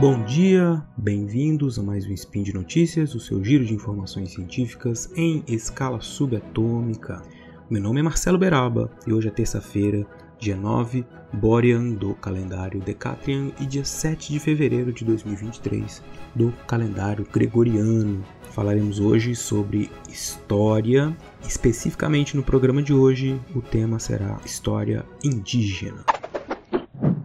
[0.00, 5.10] Bom dia, bem-vindos a mais um Spin de Notícias, o seu giro de informações científicas
[5.16, 7.20] em escala subatômica.
[7.68, 10.06] Meu nome é Marcelo Beraba e hoje é terça-feira,
[10.38, 16.00] dia 9 Borean do calendário Decatrian e dia 7 de fevereiro de 2023
[16.32, 18.24] do calendário Gregoriano.
[18.52, 26.04] Falaremos hoje sobre história, especificamente no programa de hoje o tema será história indígena.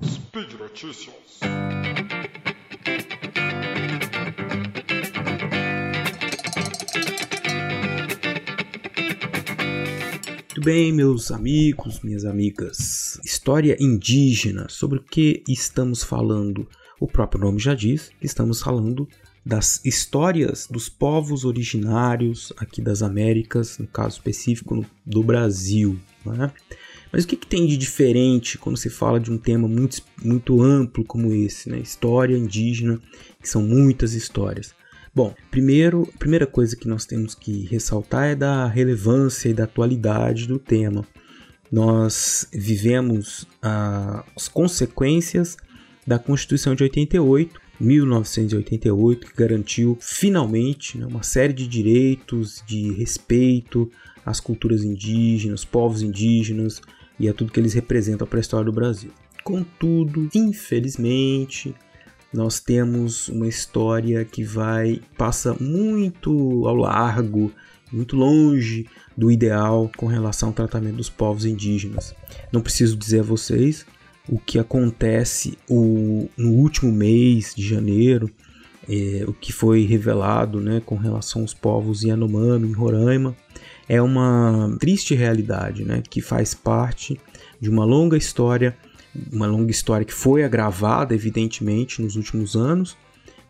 [0.04, 1.40] Speed Notícias.
[10.64, 13.20] Bem, meus amigos, minhas amigas?
[13.22, 16.66] História indígena, sobre o que estamos falando?
[17.02, 19.06] O próprio nome já diz que estamos falando
[19.46, 26.00] das histórias dos povos originários aqui das Américas, no caso específico do Brasil.
[26.26, 26.50] Né?
[27.12, 30.62] Mas o que, que, tem de diferente quando se fala de um tema muito, muito
[30.62, 31.80] amplo como esse, né?
[31.80, 33.02] História indígena,
[33.42, 34.74] que são muitas histórias.
[35.16, 39.66] Bom, primeiro, a primeira coisa que nós temos que ressaltar é da relevância e da
[39.66, 41.06] atualidade do tema.
[41.72, 45.56] Nós vivemos ah, as consequências
[46.06, 53.92] da Constituição de 88, 1988, que garantiu finalmente né, uma série de direitos de respeito
[54.26, 56.82] às culturas indígenas, povos indígenas
[57.20, 59.12] e a tudo que eles representam para a história do Brasil.
[59.44, 61.76] Contudo, infelizmente,
[62.34, 67.52] nós temos uma história que vai passa muito ao largo,
[67.92, 72.16] muito longe do ideal com relação ao tratamento dos povos indígenas.
[72.52, 73.86] Não preciso dizer a vocês
[74.28, 78.30] o que acontece o, no último mês de janeiro,
[78.90, 83.36] é, o que foi revelado né, com relação aos povos Yanomami, em Roraima,
[83.88, 87.20] é uma triste realidade né, que faz parte
[87.60, 88.76] de uma longa história
[89.32, 92.98] uma longa história que foi agravada, evidentemente, nos últimos anos,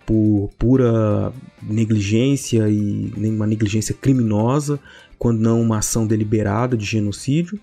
[0.05, 1.31] por pura
[1.61, 4.79] negligência e uma negligência criminosa,
[5.17, 7.57] quando não uma ação deliberada de genocídio,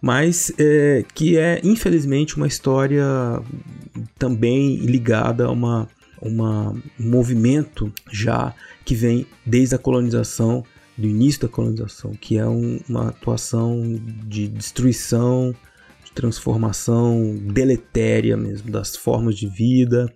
[0.00, 3.04] mas é, que é infelizmente uma história
[4.18, 5.88] também ligada a uma,
[6.22, 10.64] uma, um movimento já que vem desde a colonização,
[10.96, 15.54] do início da colonização, que é um, uma atuação de destruição
[16.14, 20.12] transformação deletéria mesmo das formas de vida,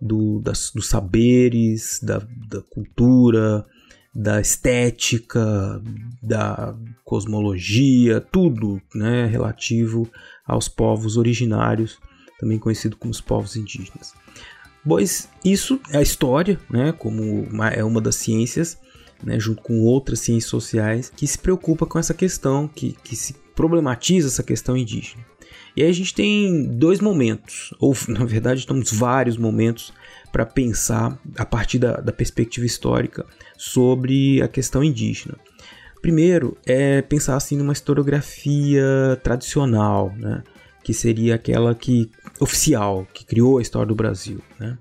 [0.00, 2.18] do, das, dos saberes, da,
[2.48, 3.66] da cultura,
[4.14, 5.82] da estética,
[6.22, 6.74] da
[7.04, 10.08] cosmologia, tudo né, relativo
[10.46, 11.98] aos povos originários,
[12.38, 14.14] também conhecido como os povos indígenas.
[14.86, 18.78] Pois isso é a história, né, como uma, é uma das ciências,
[19.22, 23.34] né, junto com outras ciências sociais, que se preocupa com essa questão, que, que se
[23.54, 25.22] problematiza essa questão indígena.
[25.76, 29.92] E aí a gente tem dois momentos, ou na verdade temos vários momentos
[30.32, 33.26] para pensar a partir da, da perspectiva histórica
[33.56, 35.36] sobre a questão indígena.
[36.00, 40.42] Primeiro é pensar assim numa historiografia tradicional, né?
[40.82, 42.10] que seria aquela que
[42.40, 44.40] oficial, que criou a história do Brasil.
[44.58, 44.78] Né?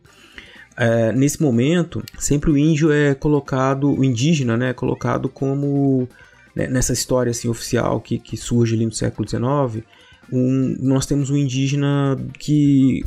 [0.77, 6.07] É, nesse momento, sempre o índio é colocado, o indígena né, é colocado como
[6.55, 9.85] né, nessa história assim oficial que, que surge ali no século XIX,
[10.31, 13.03] um, nós temos um indígena que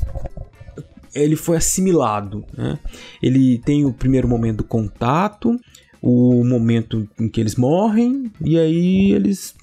[1.15, 2.45] ele foi assimilado.
[2.57, 2.79] Né?
[3.23, 5.59] Ele tem o primeiro momento do contato,
[6.01, 9.55] o momento em que eles morrem, e aí eles,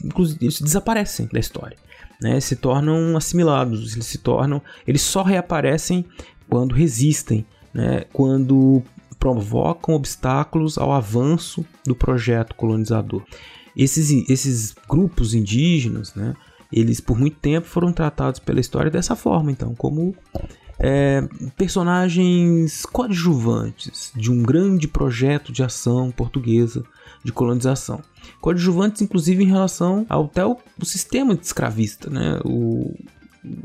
[0.41, 1.77] eles desaparecem da história.
[2.21, 2.39] Né?
[2.39, 4.61] Se tornam assimilados, eles se tornam.
[4.87, 6.05] Eles só reaparecem
[6.49, 8.03] quando resistem, né?
[8.11, 8.83] quando
[9.19, 13.23] provocam obstáculos ao avanço do projeto colonizador.
[13.75, 16.33] Esses, esses grupos indígenas, né?
[16.71, 20.15] Eles por muito tempo foram tratados pela história dessa forma, então, como
[20.79, 26.83] é, personagens coadjuvantes de um grande projeto de ação portuguesa
[27.23, 28.01] de colonização.
[28.39, 32.39] Coadjuvantes, inclusive, em relação ao, até o, o sistema escravista, né?
[32.45, 32.95] O,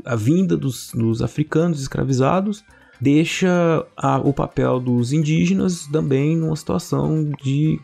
[0.03, 2.63] a vinda dos, dos africanos escravizados
[2.99, 7.79] deixa a, o papel dos indígenas também numa situação de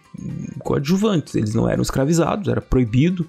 [0.60, 1.36] coadjuvantes.
[1.36, 3.28] Eles não eram escravizados, era proibido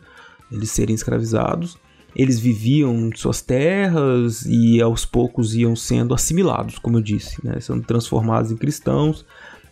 [0.53, 1.77] eles serem escravizados.
[2.15, 7.59] Eles viviam em suas terras e aos poucos iam sendo assimilados, como eu disse, né?
[7.59, 9.25] sendo transformados em cristãos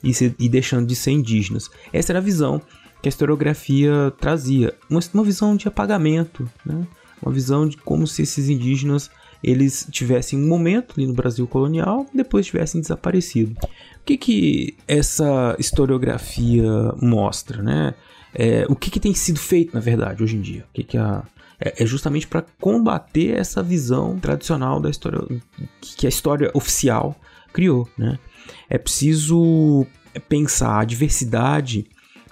[0.03, 1.71] e, se, e deixando de ser indígenas.
[1.93, 2.61] Essa era a visão
[3.03, 6.87] que a historiografia trazia, uma, uma visão de apagamento, né?
[7.23, 9.11] uma visão de como se esses indígenas
[9.43, 13.53] eles tivessem um momento ali no Brasil colonial depois tivessem desaparecido.
[13.63, 16.65] O que, que essa historiografia
[17.01, 17.95] mostra, né?
[18.35, 20.65] É, o que, que, tem sido feito, na verdade, hoje em dia?
[20.71, 21.25] O que, que a,
[21.61, 25.21] é, é justamente para combater essa visão tradicional da história,
[25.81, 27.15] que a história oficial
[27.53, 27.89] criou.
[27.99, 28.19] Né?
[28.69, 29.87] É preciso
[30.29, 31.87] pensar a diversidade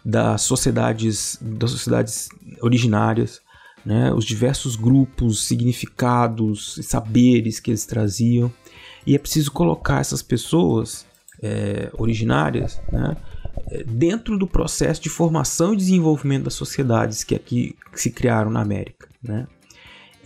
[0.04, 2.28] das sociedades, das sociedades
[2.62, 3.42] originárias,
[3.84, 4.12] né?
[4.12, 8.50] os diversos grupos, significados, saberes que eles traziam.
[9.06, 11.06] E é preciso colocar essas pessoas
[11.42, 13.16] é, originárias né?
[13.86, 19.08] Dentro do processo de formação e desenvolvimento das sociedades que aqui se criaram na América.
[19.22, 19.46] Né?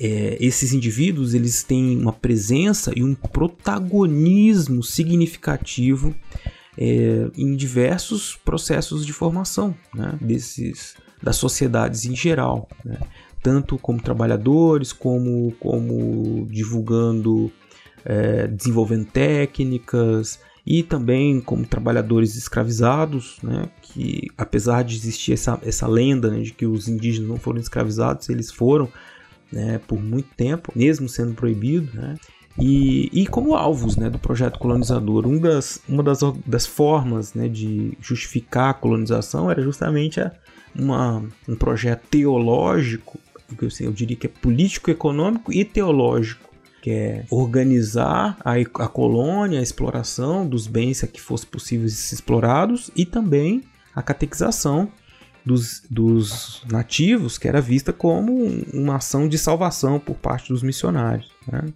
[0.00, 6.14] É, esses indivíduos eles têm uma presença e um protagonismo significativo
[6.76, 12.98] é, em diversos processos de formação né, desses, das sociedades em geral, né,
[13.42, 17.52] tanto como trabalhadores, como, como divulgando,
[18.04, 25.86] é, desenvolvendo técnicas, e também como trabalhadores escravizados, né, que apesar de existir essa, essa
[25.86, 28.88] lenda né, de que os indígenas não foram escravizados, eles foram
[29.50, 32.14] né, por muito tempo, mesmo sendo proibido, né,
[32.58, 35.26] e, e como alvos né, do projeto colonizador.
[35.26, 40.32] Um das, uma das, das formas né, de justificar a colonização era justamente a,
[40.74, 43.18] uma, um projeto teológico,
[43.60, 46.51] eu, eu diria que é político-econômico e teológico
[46.82, 52.90] que é organizar a, a colônia, a exploração dos bens que fosse possível ser explorados
[52.96, 53.62] e também
[53.94, 54.90] a catequização
[55.44, 58.44] dos, dos, nativos, que era vista como
[58.74, 61.30] uma ação de salvação por parte dos missionários.
[61.50, 61.72] Né?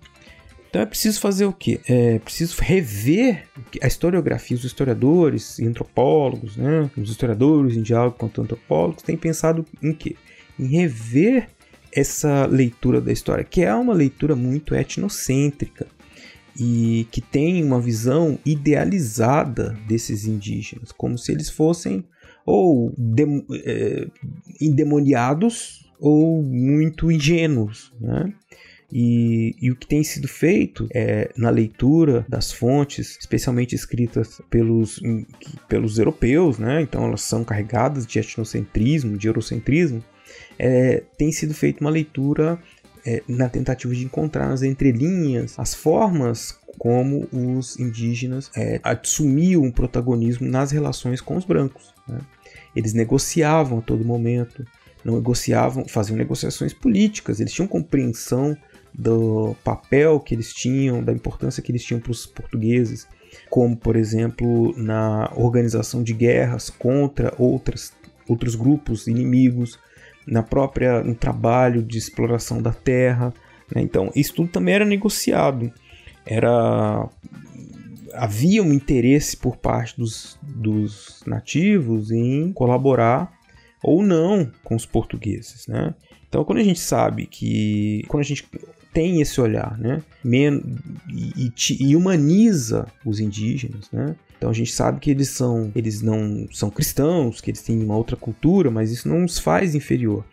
[0.68, 1.80] Então é preciso fazer o quê?
[1.88, 3.44] É preciso rever
[3.80, 4.56] a historiografia.
[4.56, 6.90] Os historiadores antropólogos, né?
[6.96, 10.16] os historiadores em diálogo com antropólogos, têm pensado em quê?
[10.58, 11.48] Em rever
[11.96, 15.86] essa leitura da história, que é uma leitura muito etnocêntrica
[16.58, 22.04] e que tem uma visão idealizada desses indígenas, como se eles fossem
[22.44, 22.94] ou
[23.64, 24.06] é,
[24.60, 28.32] endemoniados ou muito ingênuos, né?
[28.92, 35.00] E, e, o que tem sido feito é, na leitura das fontes, especialmente escritas pelos,
[35.68, 36.82] pelos europeus, né?
[36.82, 40.04] então elas são carregadas de etnocentrismo, de eurocentrismo,
[40.58, 42.58] é, tem sido feita uma leitura
[43.06, 49.70] é, na tentativa de encontrar nas entrelinhas as formas como os indígenas é, assumiam um
[49.70, 51.94] protagonismo nas relações com os brancos.
[52.06, 52.18] Né?
[52.74, 54.66] Eles negociavam a todo momento,
[55.04, 58.56] negociavam, faziam negociações políticas, eles tinham compreensão
[58.92, 63.06] do papel que eles tinham, da importância que eles tinham para os portugueses,
[63.48, 67.92] como por exemplo na organização de guerras contra outras,
[68.28, 69.78] outros grupos inimigos,
[70.26, 73.32] na própria no trabalho de exploração da terra.
[73.74, 73.82] Né?
[73.82, 75.72] Então, isso tudo também era negociado.
[76.24, 77.08] Era
[78.14, 83.32] havia um interesse por parte dos, dos nativos em colaborar
[83.82, 85.94] ou não com os portugueses, né?
[86.28, 88.48] Então, quando a gente sabe que quando a gente
[88.92, 94.16] tem esse olhar, né, e, e, humaniza os indígenas, né?
[94.36, 97.96] Então a gente sabe que eles são, eles não são cristãos, que eles têm uma
[97.96, 100.24] outra cultura, mas isso não os faz inferior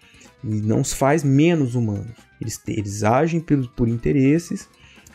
[0.43, 2.11] e não os faz menos humanos.
[2.41, 4.67] Eles, eles agem por, por interesses,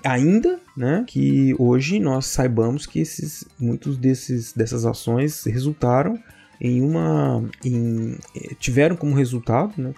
[0.03, 6.19] ainda, né, que hoje nós saibamos que esses, muitos desses dessas ações resultaram
[6.61, 9.93] em uma, em, eh, tiveram como resultado, né,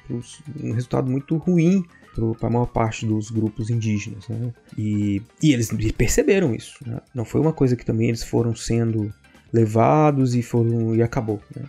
[0.63, 4.29] um resultado muito ruim para a maior parte dos grupos indígenas.
[4.29, 4.53] Né?
[4.77, 6.77] E, e eles perceberam isso.
[6.87, 7.01] Né?
[7.15, 9.13] Não foi uma coisa que também eles foram sendo
[9.53, 11.41] levados e foram e acabou.
[11.55, 11.65] Né?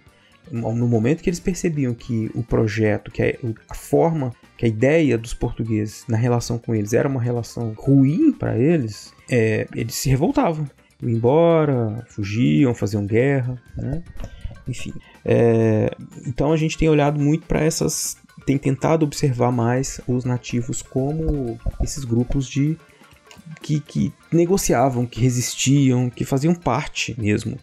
[0.52, 3.38] No momento que eles percebiam que o projeto, que
[3.70, 8.34] a, forma, que a ideia dos portugueses na relação com eles era uma relação ruim
[8.34, 10.70] para eles, é, eles se revoltavam.
[11.02, 14.04] Iam embora, fugiam, faziam guerra, né?
[14.68, 14.94] enfim.
[15.24, 15.90] É,
[16.26, 21.60] então a gente tem olhado muito para essas tem tentado observar mais os nativos como
[21.82, 22.78] esses grupos de
[23.62, 27.58] que, que negociavam, que resistiam, que faziam parte mesmo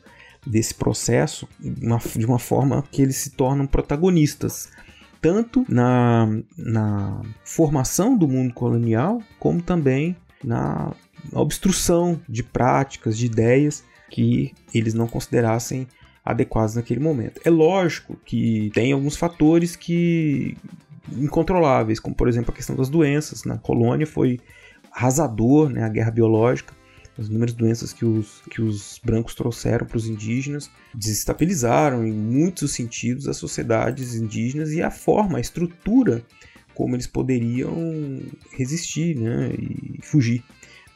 [0.46, 1.48] desse processo
[1.82, 4.68] uma, de uma forma que eles se tornam protagonistas
[5.20, 10.92] tanto na, na formação do mundo colonial como também na
[11.32, 15.86] obstrução de práticas, de ideias que eles não considerassem
[16.28, 17.40] adequados naquele momento.
[17.42, 20.54] É lógico que tem alguns fatores que
[21.10, 23.44] incontroláveis, como por exemplo a questão das doenças.
[23.44, 24.38] Na colônia foi
[24.92, 26.74] arrasador, né, a guerra biológica,
[27.18, 32.72] as inúmeras doenças que os, que os brancos trouxeram para os indígenas desestabilizaram em muitos
[32.72, 36.22] sentidos as sociedades indígenas e a forma, a estrutura
[36.74, 38.20] como eles poderiam
[38.52, 40.44] resistir né, e fugir.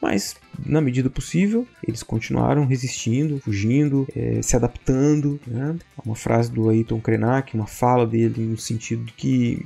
[0.03, 5.39] Mas, na medida possível, eles continuaram resistindo, fugindo, é, se adaptando.
[5.47, 5.77] Né?
[6.05, 9.65] Uma frase do Ayrton Krenak, uma fala dele no sentido que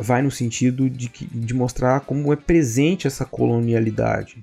[0.00, 4.40] vai no sentido de, que, de mostrar como é presente essa colonialidade.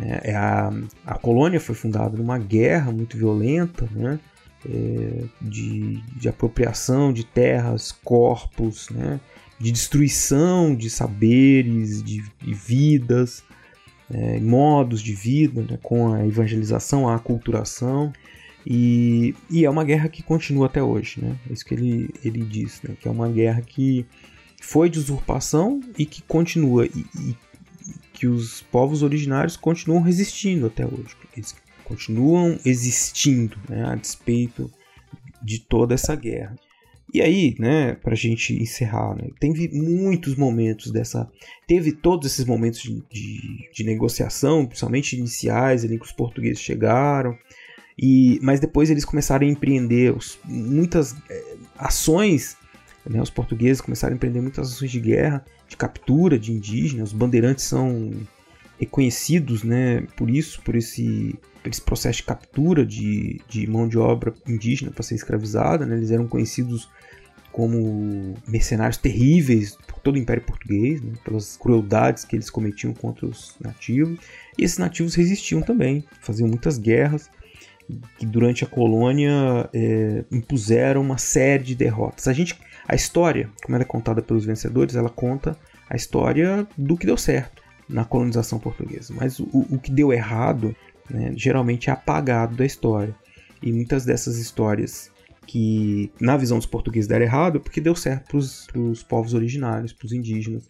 [0.00, 0.72] É, é, a,
[1.06, 4.18] a colônia foi fundada numa guerra muito violenta, né?
[4.66, 9.20] É, de, de apropriação de terras, corpos, né?
[9.58, 13.44] de destruição de saberes, de, de vidas,
[14.12, 15.78] é, modos de vida, né?
[15.82, 18.12] com a evangelização, a aculturação.
[18.64, 21.36] E, e, é uma guerra que continua até hoje, né?
[21.50, 22.94] É isso que ele, ele diz, né?
[23.00, 24.06] Que é uma guerra que
[24.60, 26.86] foi de usurpação e que continua.
[26.86, 27.36] E, e
[28.12, 31.16] que os povos originários continuam resistindo até hoje.
[31.36, 33.84] Eles continuam existindo, né?
[33.84, 34.70] A despeito
[35.42, 36.54] de toda essa guerra.
[37.12, 41.30] E aí, né, pra gente encerrar, né, teve muitos momentos dessa.
[41.66, 47.36] Teve todos esses momentos de, de, de negociação, principalmente iniciais, ali que os portugueses chegaram.
[47.98, 52.56] E, mas depois eles começaram a empreender os, muitas é, ações.
[53.04, 57.10] Né, os portugueses começaram a empreender muitas ações de guerra, de captura de indígenas.
[57.10, 58.10] Os bandeirantes são
[58.80, 64.32] reconhecidos né, por isso, por esse, esse processo de captura de, de mão de obra
[64.48, 65.84] indígena para ser escravizada.
[65.84, 66.88] Né, eles eram conhecidos
[67.52, 73.26] como mercenários terríveis por todo o Império Português, né, pelas crueldades que eles cometiam contra
[73.26, 74.18] os nativos.
[74.58, 77.30] E esses nativos resistiam também, faziam muitas guerras
[78.18, 82.26] que durante a colônia é, impuseram uma série de derrotas.
[82.26, 85.56] A gente, a história, como ela é contada pelos vencedores, ela conta
[85.90, 89.12] a história do que deu certo na colonização portuguesa.
[89.14, 90.74] Mas o, o que deu errado,
[91.10, 93.14] né, geralmente é apagado da história.
[93.62, 95.11] E muitas dessas histórias
[95.46, 99.92] que, na visão dos portugueses, deram errado, é porque deu certo para os povos originários,
[99.92, 100.68] para os indígenas,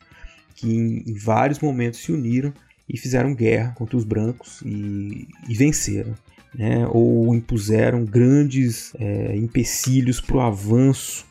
[0.54, 2.52] que em, em, vários momentos se uniram
[2.88, 6.14] e fizeram guerra contra os brancos e, e venceram
[6.54, 11.26] né, ou impuseram grandes é, empecilhos para o avanço,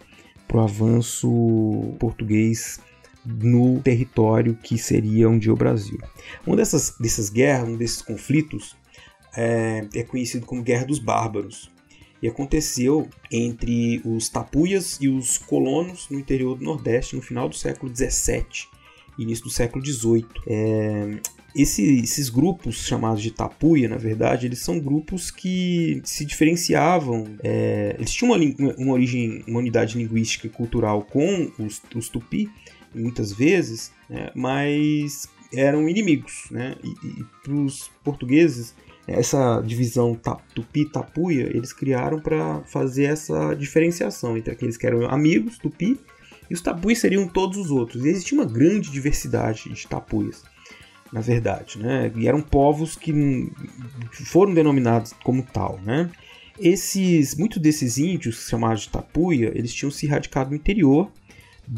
[0.47, 2.79] pro avanço português
[3.23, 5.99] no território que seria um dia o Brasil.
[6.45, 8.75] Uma dessas, dessas guerras, um desses conflitos,
[9.35, 11.70] é, é conhecido como Guerra dos Bárbaros
[12.21, 17.55] e aconteceu entre os tapuias e os colonos no interior do Nordeste no final do
[17.55, 18.69] século XVII
[19.17, 20.25] início do século XVIII.
[20.47, 21.19] É,
[21.55, 27.35] esse, esses grupos chamados de tapuia, na verdade, eles são grupos que se diferenciavam.
[27.43, 32.49] É, eles tinham uma, uma, origem, uma unidade linguística e cultural com os, os tupi,
[32.93, 36.45] muitas vezes, né, mas eram inimigos.
[36.49, 36.75] Né?
[36.83, 38.73] E, e para os portugueses,
[39.07, 40.19] essa divisão
[40.53, 45.99] tupi-tapuia, eles criaram para fazer essa diferenciação entre aqueles que eram amigos, tupi,
[46.49, 48.05] e os tapuis seriam todos os outros.
[48.05, 50.43] E existia uma grande diversidade de tapuias
[51.11, 52.11] na verdade, né?
[52.15, 53.13] E eram povos que
[54.11, 56.09] foram denominados como tal, né?
[56.57, 61.11] Esses, muitos desses índios chamados de tapuia, eles tinham se radicado no interior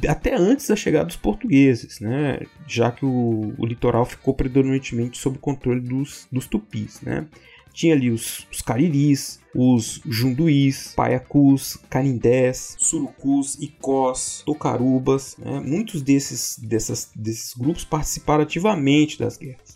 [0.07, 2.39] até antes da chegada dos portugueses, né?
[2.67, 7.27] Já que o, o litoral ficou predominantemente sob o controle dos, dos tupis, né?
[7.73, 15.35] Tinha ali os, os cariris, os junduís, paiacus, canindés, surucus, icós, tocarubas.
[15.37, 15.59] Né?
[15.59, 19.73] Muitos desses, dessas, desses grupos participaram ativamente das guerras.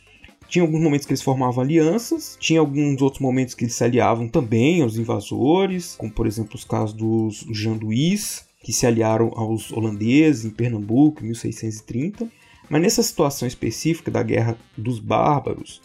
[0.47, 4.29] Tinha alguns momentos que eles formavam alianças, tinha alguns outros momentos que eles se aliavam
[4.29, 10.43] também aos invasores, como por exemplo os casos dos janduís, que se aliaram aos holandeses
[10.43, 12.27] em Pernambuco em 1630.
[12.69, 15.81] Mas nessa situação específica da Guerra dos Bárbaros,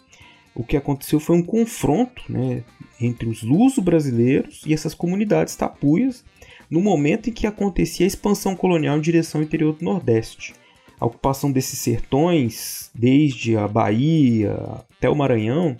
[0.53, 2.65] o que aconteceu foi um confronto né,
[3.01, 6.25] entre os luso-brasileiros e essas comunidades tapuias
[6.69, 10.53] no momento em que acontecia a expansão colonial em direção ao interior do Nordeste.
[10.99, 14.55] A ocupação desses sertões, desde a Bahia
[14.97, 15.77] até o Maranhão,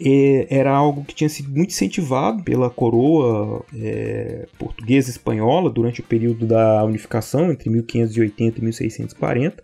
[0.00, 6.04] é, era algo que tinha sido muito incentivado pela coroa é, portuguesa espanhola durante o
[6.04, 9.62] período da unificação entre 1580 e 1640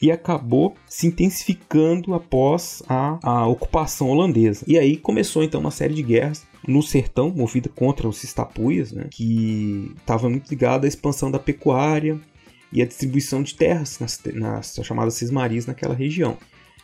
[0.00, 4.64] e acabou se intensificando após a, a ocupação holandesa.
[4.66, 9.06] E aí começou então uma série de guerras no sertão, movida contra os Tapuias, né,
[9.10, 12.18] que estava muito ligado à expansão da pecuária
[12.72, 16.36] e à distribuição de terras nas, nas chamadas cismarias naquela região.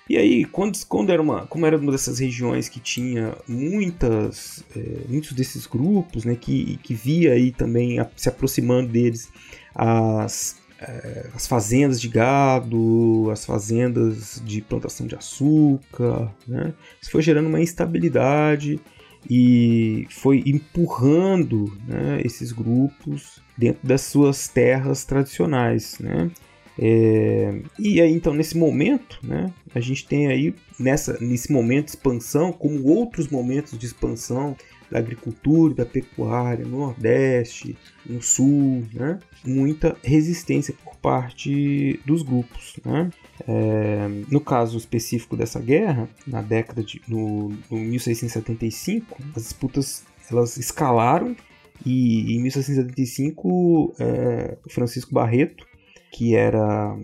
[0.08, 5.08] E aí, quando, quando era uma, como era uma dessas regiões que tinha muitas, é,
[5.08, 9.30] muitos desses grupos, né, que, que via aí também a, se aproximando deles
[9.74, 16.74] as é, as fazendas de gado, as fazendas de plantação de açúcar, né?
[17.00, 18.80] Isso foi gerando uma instabilidade
[19.28, 26.30] e foi empurrando né, esses grupos dentro das suas terras tradicionais, né?
[26.78, 31.90] É, e aí então nesse momento, né, a gente tem aí nessa nesse momento de
[31.90, 34.56] expansão, como outros momentos de expansão
[34.90, 37.76] da agricultura, da pecuária, no Nordeste,
[38.06, 39.18] no Sul, né?
[39.44, 42.76] muita resistência por parte dos grupos.
[42.84, 43.10] Né?
[43.46, 50.56] É, no caso específico dessa guerra, na década de no, no 1675, as disputas elas
[50.56, 51.36] escalaram
[51.84, 55.66] e em 1675 é, Francisco Barreto,
[56.14, 56.96] que era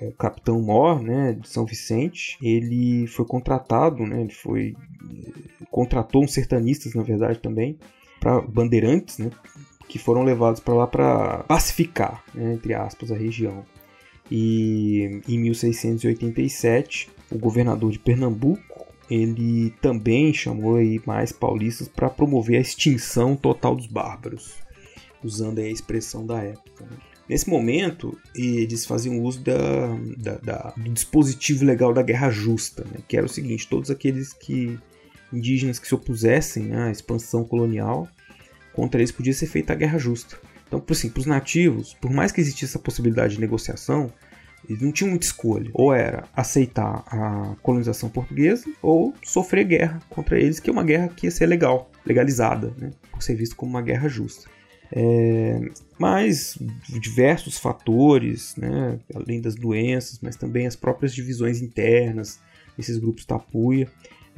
[0.00, 4.76] é, capitão mor né, de São Vicente, ele foi contratado, né, ele foi
[5.72, 7.76] contratou uns sertanistas na verdade também
[8.20, 9.30] para bandeirantes, né,
[9.88, 13.64] que foram levados para lá para pacificar, né, entre aspas, a região.
[14.30, 22.58] E em 1687, o governador de Pernambuco ele também chamou aí mais paulistas para promover
[22.58, 24.54] a extinção total dos bárbaros,
[25.24, 26.84] usando a expressão da época.
[26.84, 26.98] Né?
[27.28, 33.00] Nesse momento, eles faziam uso da, da, da, do dispositivo legal da guerra justa, né?
[33.06, 34.78] que era o seguinte: todos aqueles que
[35.32, 38.08] indígenas que se opusessem né, à expansão colonial,
[38.72, 40.38] contra eles podia ser feita a guerra justa.
[40.66, 44.12] Então, assim, para os nativos, por mais que existisse essa possibilidade de negociação,
[44.68, 45.70] eles não tinham muita escolha.
[45.72, 51.08] Ou era aceitar a colonização portuguesa ou sofrer guerra contra eles, que é uma guerra
[51.08, 54.48] que ia ser legal, legalizada, né, por ser visto como uma guerra justa.
[54.90, 55.60] É,
[55.98, 56.58] mas
[57.00, 62.40] diversos fatores, né, além das doenças, mas também as próprias divisões internas
[62.76, 63.88] desses grupos tapuia,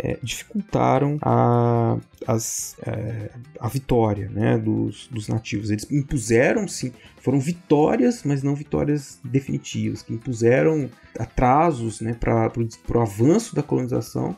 [0.03, 3.31] é, dificultaram a, as, é,
[3.61, 5.71] a vitória né, dos, dos nativos.
[5.71, 10.89] Eles impuseram, sim, foram vitórias, mas não vitórias definitivas, que impuseram
[11.19, 14.35] atrasos né, para o avanço da colonização,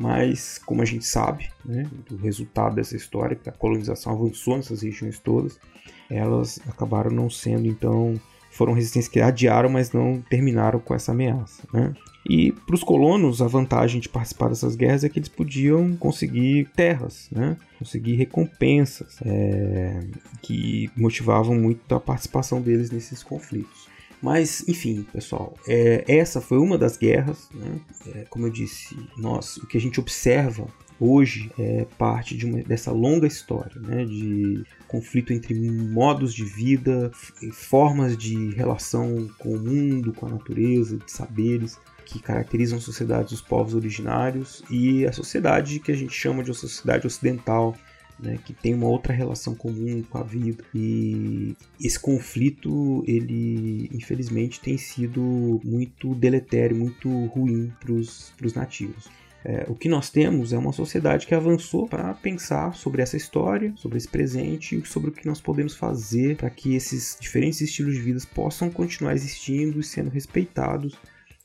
[0.00, 4.80] mas como a gente sabe, né, do resultado dessa história, que a colonização avançou nessas
[4.80, 5.60] regiões todas,
[6.08, 8.18] elas acabaram não sendo então
[8.50, 11.62] foram resistências que adiaram, mas não terminaram com essa ameaça.
[11.72, 11.94] Né?
[12.28, 16.68] E para os colonos, a vantagem de participar dessas guerras é que eles podiam conseguir
[16.74, 17.56] terras, né?
[17.78, 20.00] conseguir recompensas, é,
[20.42, 23.89] que motivavam muito a participação deles nesses conflitos.
[24.22, 27.48] Mas, enfim, pessoal, é, essa foi uma das guerras.
[27.54, 27.80] Né?
[28.14, 30.66] É, como eu disse, nós, o que a gente observa
[31.00, 37.10] hoje é parte de uma, dessa longa história né, de conflito entre modos de vida,
[37.52, 43.30] formas de relação com o mundo, com a natureza, de saberes que caracterizam a sociedade
[43.30, 47.74] dos povos originários e a sociedade que a gente chama de sociedade ocidental,
[48.22, 50.64] né, que tem uma outra relação comum com a vida.
[50.74, 59.08] E esse conflito, ele infelizmente tem sido muito deletério, muito ruim para os nativos.
[59.42, 63.72] É, o que nós temos é uma sociedade que avançou para pensar sobre essa história,
[63.76, 67.94] sobre esse presente e sobre o que nós podemos fazer para que esses diferentes estilos
[67.94, 70.98] de vida possam continuar existindo e sendo respeitados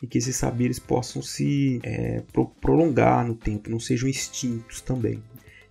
[0.04, 5.24] e que esses saberes possam se é, pro prolongar no tempo, não sejam extintos também.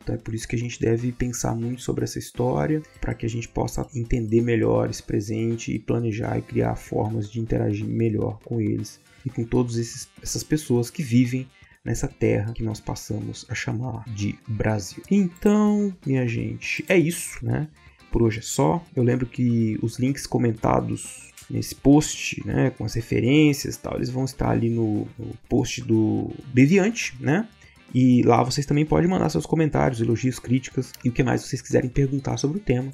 [0.05, 3.25] Então é por isso que a gente deve pensar muito sobre essa história, para que
[3.25, 8.39] a gente possa entender melhor esse presente e planejar e criar formas de interagir melhor
[8.45, 11.49] com eles e com todas essas pessoas que vivem
[11.83, 15.03] nessa terra que nós passamos a chamar de Brasil.
[15.11, 17.69] Então, minha gente, é isso, né?
[18.13, 18.85] Por hoje é só.
[18.95, 24.09] Eu lembro que os links comentados nesse post, né, com as referências e tal, eles
[24.09, 27.47] vão estar ali no, no post do Deviante, né?
[27.95, 31.63] E lá vocês também podem mandar seus comentários, elogios, críticas e o que mais vocês
[31.63, 32.91] quiserem perguntar sobre o tema.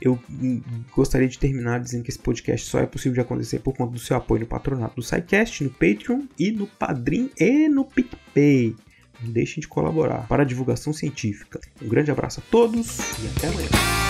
[0.00, 0.18] Eu
[0.96, 3.98] gostaria de terminar dizendo que esse podcast só é possível de acontecer por conta do
[3.98, 8.74] seu apoio no patronato do SciCast, no Patreon e no Padrim e no PicPay.
[9.22, 11.60] Não deixem de colaborar para a divulgação científica.
[11.82, 14.09] Um grande abraço a todos e até amanhã.